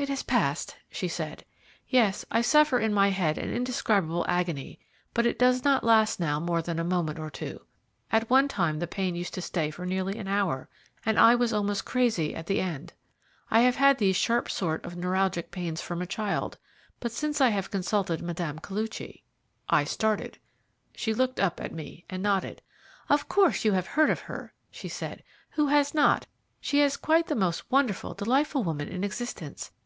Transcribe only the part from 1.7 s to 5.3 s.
"Yes, I suffer in my head an indescribable agony, but